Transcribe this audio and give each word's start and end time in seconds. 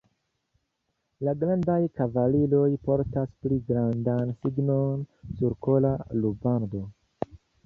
La 1.27 1.35
grandaj 1.43 1.75
kavaliroj 1.99 2.65
portas 2.87 3.35
pli 3.43 3.59
grandan 3.69 4.35
signon, 4.41 5.05
sur 5.37 5.55
kola 5.69 5.95
rubando. 6.25 6.85